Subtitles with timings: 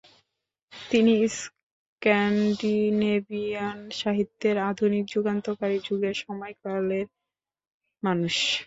[0.73, 7.07] তিনি স্ক্যান্ডিনেভিয়ান সাহিত্যের আধুনিক যুগান্তকারী যুগের সময়কালের
[8.03, 8.35] মানুষ।